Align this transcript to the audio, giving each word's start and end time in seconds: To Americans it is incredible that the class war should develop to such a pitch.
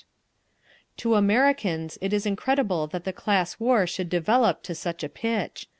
To 0.97 1.13
Americans 1.13 1.99
it 2.01 2.11
is 2.11 2.25
incredible 2.25 2.87
that 2.87 3.03
the 3.03 3.13
class 3.13 3.59
war 3.59 3.85
should 3.85 4.09
develop 4.09 4.63
to 4.63 4.73
such 4.73 5.03
a 5.03 5.09
pitch. 5.09 5.69